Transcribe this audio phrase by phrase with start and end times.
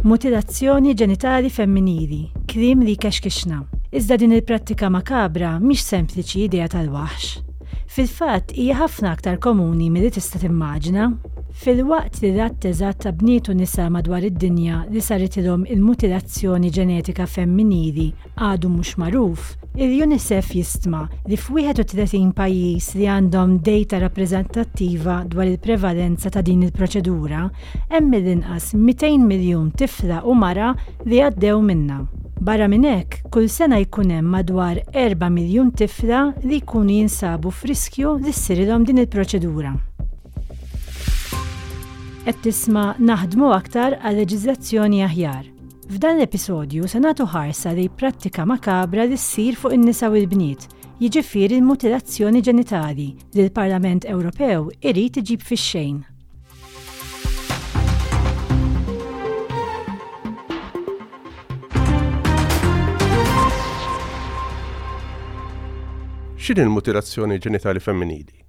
[0.00, 3.58] Mutilazzjoni ġenitali femminili, krim li kexkixna.
[3.92, 7.42] Iżda din il-prattika makabra mhix sempliċi idea tal-waħx.
[7.96, 11.10] Fil-fatt hija ħafna aktar komuni milli tista' timmaġina
[11.52, 18.06] Fil-waqt li ratteżat ta' bnietu nisa madwar id-dinja li saret ilhom il-mutilazzjoni ġenetika femminili
[18.38, 26.40] għadu mhux magħruf, il-UNICEF jistma li f'31 pajjiż li għandhom data rappreżentattiva dwar il-prevalenza ta'
[26.46, 27.42] din il-proċedura,
[27.96, 30.70] hemm mill-inqas 200 miljun tifla u mara
[31.02, 31.98] li għaddew minna.
[32.40, 38.20] Barra minn hekk, kull sena jkun hemm madwar 4 miljun tifla li jkunu jinsabu f'riskju
[38.22, 39.74] li ssirilhom din il-proċedura
[42.30, 45.46] qed tisma' naħdmu aktar għal leġiżlazzjoni aħjar.
[45.90, 50.66] F'dan l-episodju se nagħtu ħarsa li prattika makabra li ssir fuq in-nisa u l-bniet,
[51.02, 56.02] jiġifieri l-mutilazzjoni ġenitali li l-Parlament Ewropew irid iġib fix-xejn.
[66.40, 68.40] xin il-mutilazzjoni ġenitali femminili?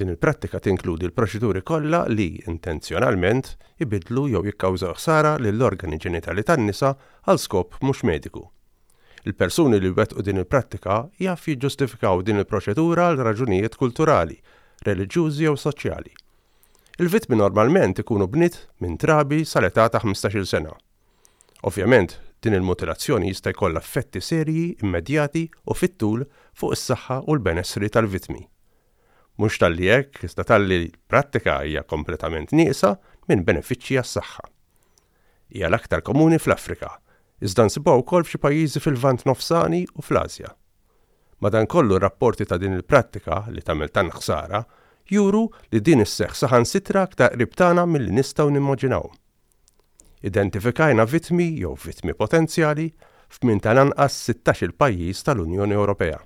[0.00, 3.50] Din il-prattika tinkludi l-proċeduri kollha li intenzjonalment
[3.84, 6.94] ibidlu jew jikkawża ħsara lill-organi ġenitali tan-nisa
[7.28, 8.40] għal skop mhux mediku.
[9.28, 14.38] Il-persuni li wettqu din il-prattika jaf jiġġustifikaw din il-proċedura għal raġunijiet kulturali,
[14.88, 16.14] reliġjużi jew soċjali.
[17.04, 20.72] Il-vittmi normalment ikunu bnit minn trabi sal-età ta' 15-il sena.
[21.68, 26.24] Ovvjament, din il-mutilazzjoni jista' jkollha effetti serji immedjati u fit-tul
[26.56, 28.46] fuq is-saħħa u l-benessri tal-vittmi
[29.38, 30.78] mhux talli hekk iżda li
[31.10, 32.96] prattika hija kompletament nieqsa
[33.28, 34.44] minn benefiċċji għas-saħħa.
[35.54, 36.90] Hija l-aktar komuni fl-Afrika,
[37.42, 40.50] iżda nsibgħu wkoll f'xi pajjiżi fil-Vant Nofsani u fl-Asja.
[41.40, 44.62] Madankollu rapporti ta' din il-prattika li tagħmel tan ħsara
[45.14, 49.06] juru li din is-seħħ saħan sitra aktar qrib tagħna milli nistgħu nimmaġinaw.
[50.28, 52.90] Identifikajna vitmi jew vitmi potenzjali
[53.32, 56.20] f'min tal-anqas 16 il pajjiż tal-Unjoni Ewropea.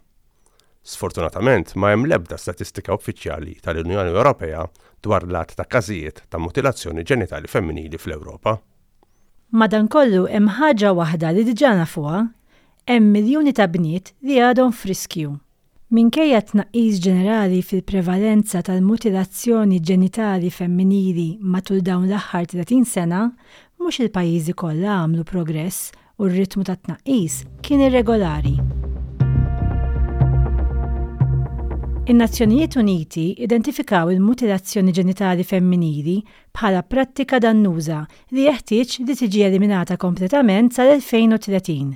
[0.85, 4.67] Sfortunatament, ma hemm l-ebda statistika uffiċjali tal-Unjoni Ewropea
[5.05, 8.59] dwar l-att ta' każijiet ta' mutilazzjoni ġenitali femminili fl-Ewropa.
[9.57, 12.21] Madankollu hemm ħaġa waħda li diġà nafuha,
[12.91, 15.33] hemm miljuni ta' bniet li għadhom friskju.
[15.95, 23.25] Minkejja tnaqqis ġenerali fil-prevalenza tal-mutilazzjoni ġenitali femminili matul dawn l-aħħar 30 sena,
[23.81, 28.59] mhux il-pajjiżi kollha għamlu progress u r-ritmu ta' tnaqqis kien irregolari.
[32.07, 36.19] In-Nazzjonijiet Uniti identifikaw il-mutilazzjoni ġenitali femminili
[36.59, 38.03] bħala prattika dannuża
[38.37, 41.95] li jeħtieġ li tiġi eliminata kompletament sal-2030.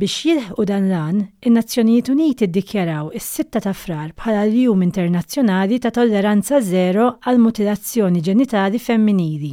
[0.00, 5.92] Biex jilħqu dan lan, in-Nazzjonijiet Uniti ddikjaraw is sitta ta' frar bħala l-Jum Internazzjonali ta'
[5.98, 9.52] Tolleranza Zero għal mutilazzjoni ġenitali femminili.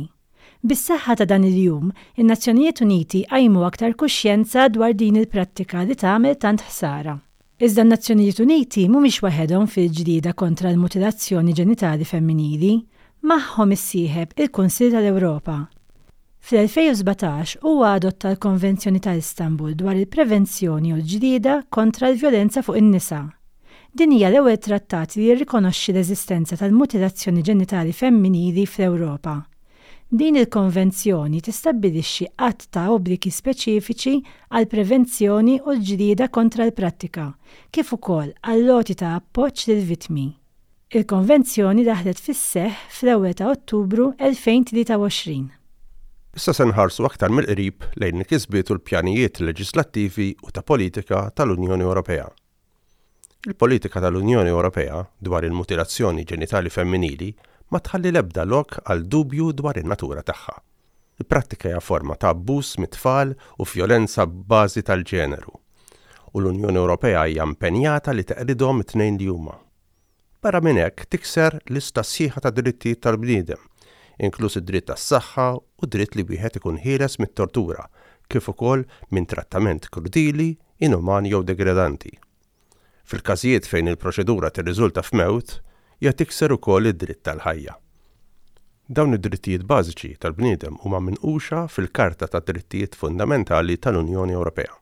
[0.63, 6.63] Bis-saħħa ta' dan il-jum, in-Nazzjonijiet Uniti għajmu aktar kuxjenza dwar din il-prattika li tagħmel tant
[6.69, 7.17] ħsara.
[7.61, 12.71] Iżda n-Nazzjonijiet Uniti mhumiex waħedhom fil-ġdida kontra l-mutilazzjoni ġenitali femminili,
[13.29, 15.59] magħhom issieħeb il-Kunsil tal-Ewropa.
[16.41, 23.21] Fl-2017 huwa adotta l-Konvenzjoni ta' Istanbul dwar il-prevenzjoni u l-ġdida kontra l-vjolenza fuq in-nisa.
[23.93, 29.37] Din hija l-ewwel trattat li jirrikonoxxi l-eżistenza tal-mutilazzjoni ġenitali femminili fl-Ewropa
[30.13, 34.11] Din il-konvenzjoni tistabbilixxi qatt ta' obbligi speċifiċi
[34.51, 37.29] għal prevenzjoni u l-ġdida kontra l-prattika,
[37.71, 40.25] kif ukoll għall loti ta' appoġġ lill vitmi.
[40.99, 45.37] Il-konvenzjoni daħlet fis-seħ fl-1 ta' Ottubru 2023.
[46.35, 52.27] Issa se nħarsu aktar mill-qrib lejn kisbiet u l-pjanijiet leġislattivi u ta' politika tal-Unjoni Ewropea.
[53.47, 57.31] Il-politika tal-Unjoni Ewropea dwar il-mutilazzjoni ġenitali femminili
[57.71, 60.55] ma tħalli lebda lok għal dubju dwar in-natura tagħha.
[61.23, 65.53] Il-prattika hija forma ta' abbuż mit-tfal u fjolenza b'bażi tal-ġeneru.
[66.35, 69.55] U l-Unjoni Ewropea hija impenjata li teqridhom it-tnejn li huma.
[70.41, 73.59] Barra minn hekk tikser lista sħiħa ta' drittijiet tal-bniedem,
[74.25, 75.45] inkluż id-dritt tas-saħħa
[75.85, 77.85] u dritt li wieħed ikun ħieles mit-tortura,
[78.31, 82.15] kif ukoll minn trattament krudili, inuman jew degradanti.
[83.07, 85.59] Fil-każijiet fejn il-proċedura tirriżulta f'mewt,
[86.01, 87.75] ja tikser ukoll id-dritt tal-ħajja.
[88.91, 94.73] Dawn id-drittijiet bażiċi tal-bniedem huma minquxa fil-Karta ta' Drittijiet Fundamentali tal-Unjoni Ewropea.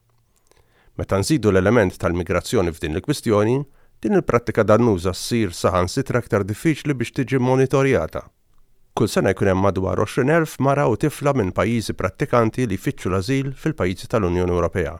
[0.97, 3.57] Meta nżidu l-element tal-migrazzjoni f'din il-kwistjoni,
[4.01, 8.23] din il-prattika dannuża ssir saħan sitra aktar diffiċli biex tiġi monitorjata.
[8.95, 13.53] Kull sena jkun hemm madwar 20,000 mara u tifla minn pajjiżi prattikanti li jfittxu l-ażil
[13.59, 14.95] fil-pajjiżi tal-Unjoni Ewropea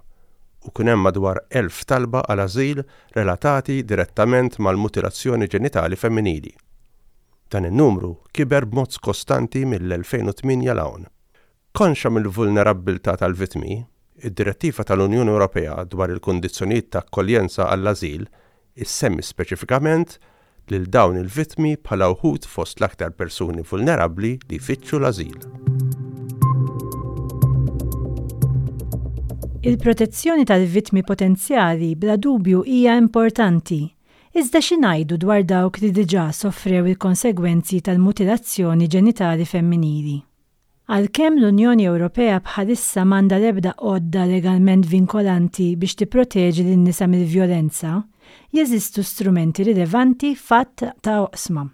[0.69, 2.81] u kien hemm madwar elf talba għal ażil
[3.18, 6.51] relatati direttament mal-mutilazzjoni ġenitali femminili.
[7.50, 11.07] Dan in-numru kiber b'mod kostanti mill-2008 l-hawn.
[11.80, 13.80] Konxa mill-vulnerabilità tal-vitmi,
[14.27, 18.27] id-direttiva tal-Unjoni Ewropea dwar il-kondizzjonijiet ta' akkoljenza għall ażil
[18.86, 20.19] issemmi speċifikament
[20.69, 25.89] lil dawn il-vitmi bħala uħud fost l-aktar persuni vulnerabbli li jfittxu l-ażil.
[29.62, 33.90] Il-protezzjoni tal-vittmi potenzjali bla dubju hija importanti,
[34.40, 40.16] iżda xinajdu dwar dawk li diġà soffrew il-konsegwenzi tal-mutilazzjoni ġenitali femminili.
[40.88, 48.00] Għalkemm l-Unjoni Ewropea bħalissa manda lebda qodda legalment vinkolanti biex tipproteġi lin nisa mill-vjolenza,
[48.56, 51.68] jeżistu strumenti rilevanti fatt ta' oqsma.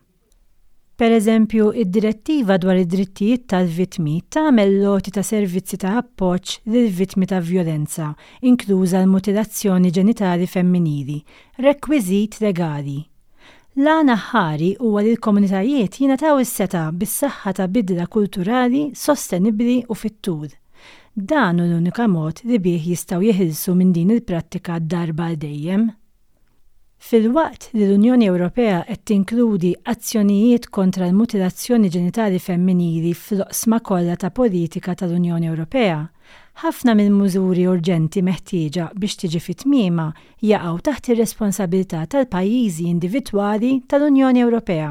[0.96, 7.42] Per eżempju, id-direttiva dwar id-drittijiet tal-vitmi tagħmel loti ta' servizzi ta' appoġġ lil vitmi ta'
[7.44, 8.14] violenza,
[8.48, 11.18] inkluża l-mutilazzjoni ġenitali femminili,
[11.66, 13.02] rekwiżit legali.
[13.76, 20.48] L-għana ħari huwa li l-komunitajiet jingħataw is-seta bis-saħħa ta' bidla kulturali, sostenibbli u fit-tul.
[21.12, 25.88] Dan l-unika mod li bih jistgħu jeħilsu minn din il-prattika darba għal dejjem.
[27.06, 34.96] Fil-waqt li l-Unjoni Ewropea qed tinkludi azzjonijiet kontra l-mutilazzjoni ġenitali femminili fl-oqsma kollha ta' politika
[34.98, 36.00] tal-Unjoni Ewropea,
[36.66, 40.08] ħafna mill-mużuri urġenti meħtieġa biex tiġi fit-tmiema
[40.54, 44.88] jaqgħu taħt ir-responsabilità tal-pajjiżi individwali tal-Unjoni Ewropea.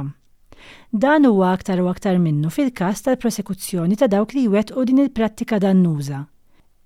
[1.07, 5.59] Dan huwa aktar u aktar minnu fil-każ tal-prosekuzzjoni ta' dawk li wet u din il-prattika
[5.67, 6.23] dannuża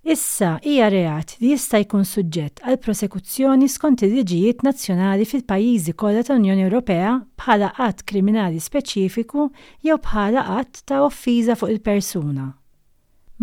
[0.08, 6.64] issa hija reat li jista' jkun suġġett għal prosekuzzjoni skont il-liġijiet nazzjonali fil-pajjiżi kollha tal-Unjoni
[6.64, 9.50] Ewropea bħala qatt kriminali speċifiku
[9.84, 12.46] jew bħala qatt ta' offiża fuq il-persuna.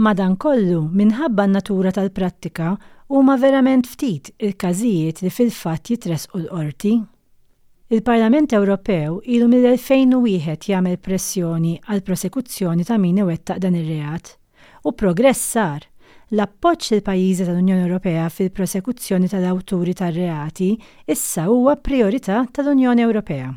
[0.02, 2.74] Madankollu, minħabba n-natura tal-prattika
[3.14, 6.96] huma verament ftit il-każijiet li fil-fatt jitresqu l-qorti.
[7.94, 14.34] Il-Parlament Ewropew ilu mill-2001 jagħmel pressjoni għal prosekuzzjoni ta' min iwettaq dan ir-reat
[14.86, 15.86] u progress sar
[16.34, 20.72] l-appoġġ il pajjiżi tal-Unjoni Ewropea fil-prosekuzzjoni tal-awturi tar-reati
[21.06, 23.50] issa huwa priorità tal-Unjoni Ewropea.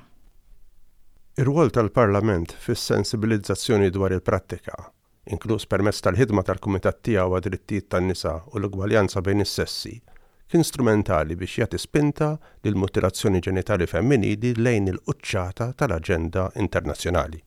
[1.38, 4.76] Ir-rwol tal-Parlament fis-sensibilizzazzjoni dwar il-prattika,
[5.32, 9.94] inkluż permezz tal-ħidma tal-Kumitat tiegħu għad drittijiet tan-nisa u l-ugwaljanza bejn is-sessi,
[10.50, 12.34] kien strumentali biex jagħti spinta
[12.64, 17.40] lil mutilazzjoni ġenitali femminili lejn il-quċċata tal-aġenda internazzjonali.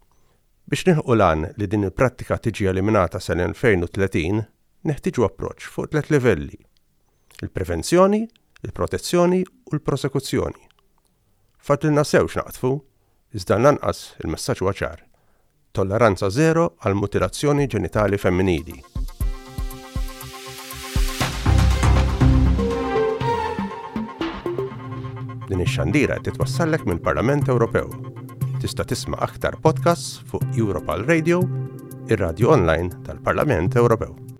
[0.65, 4.41] Biex nieħu lan li din il-prattika tiġi eliminata sal-2030,
[4.89, 6.57] neħtiġu approċ fuq tlet livelli–
[7.45, 8.22] il-prevenzjoni,
[8.66, 10.62] il-protezzjoni u l-prosekuzzjoni.
[11.62, 12.72] Fat li nasewx naqtfu,
[13.38, 15.04] iżda nanqas il-messaġġ waċar.
[15.78, 18.80] Tolleranza zero għal mutilazzjoni ġenitali femminili.
[25.51, 27.88] Din ix-xandira titwassallek mill-Parlament Ewropew.
[28.62, 31.42] Tista' tisma' aktar podcasts fuq Europal Radio,
[32.12, 34.31] ir-radio online tal-Parlament Ewropew.